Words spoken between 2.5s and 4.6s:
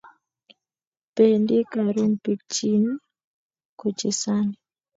china kochesani